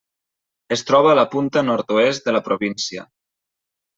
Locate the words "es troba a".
0.75-1.17